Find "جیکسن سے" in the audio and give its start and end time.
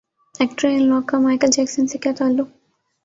1.51-1.97